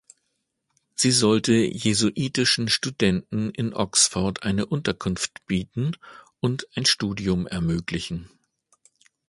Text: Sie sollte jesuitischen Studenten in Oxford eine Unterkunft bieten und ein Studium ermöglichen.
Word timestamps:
Sie 0.95 1.11
sollte 1.11 1.53
jesuitischen 1.53 2.69
Studenten 2.69 3.51
in 3.51 3.71
Oxford 3.75 4.41
eine 4.41 4.65
Unterkunft 4.65 5.45
bieten 5.45 5.95
und 6.39 6.67
ein 6.73 6.87
Studium 6.87 7.45
ermöglichen. 7.45 8.27